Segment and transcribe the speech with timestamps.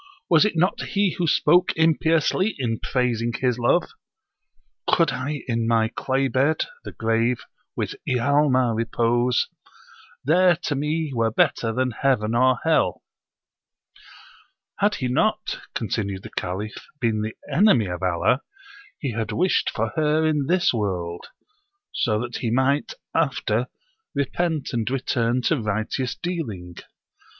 [0.31, 3.91] Was it not he who spoke impiously [in praising his love]?
[4.87, 7.43] 'Could I in my clay bed [the grave]
[7.75, 9.47] with Ialma repose,
[10.23, 13.03] There to me were better than Heaven or Hell!'
[14.79, 18.41] Had he not [continued the Caliph] been the enemy of Allah,
[18.97, 21.27] he had wished for her in this world;
[21.91, 23.67] so that he might, after,
[24.15, 26.77] repent and return to righteous dealing.